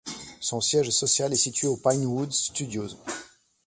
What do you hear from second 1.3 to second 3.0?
est basé aux Pinewood Studios.